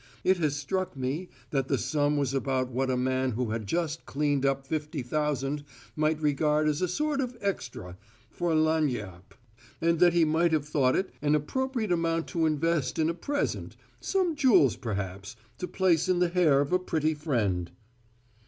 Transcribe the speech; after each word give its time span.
It 0.23 0.37
has 0.37 0.55
struck 0.55 0.97
me 0.97 1.29
that 1.51 1.67
the 1.67 1.77
sum 1.77 2.17
was 2.17 2.33
about 2.33 2.71
what 2.71 2.89
a 2.89 2.97
man 2.97 3.33
who 3.33 3.51
had 3.51 3.67
just 3.67 4.03
cleaned 4.07 4.47
up 4.47 4.65
fifty 4.65 5.03
thousand 5.03 5.63
might 5.95 6.19
regard 6.19 6.67
as 6.67 6.81
a 6.81 6.87
sort 6.87 7.21
of 7.21 7.39
`extra' 7.39 7.97
`for 8.35 8.55
lagniappe' 8.55 9.37
and 9.79 9.99
that 9.99 10.13
he 10.13 10.25
might 10.25 10.53
have 10.53 10.67
thought 10.67 10.95
it 10.95 11.11
an 11.21 11.35
appropriate 11.35 11.91
amount 11.91 12.25
to 12.29 12.47
invest 12.47 12.97
in 12.97 13.11
a 13.11 13.13
present 13.13 13.75
some 13.99 14.35
jewels 14.35 14.75
perhaps 14.75 15.35
to 15.59 15.67
place 15.67 16.09
in 16.09 16.17
the 16.17 16.29
hair 16.29 16.61
of 16.61 16.73
a 16.73 16.79
pretty 16.79 17.13
friend!" 17.13 17.69